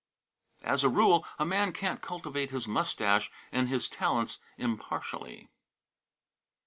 [0.63, 5.51] "As a rule, a man can't cultivate his mustache and his talents impartially."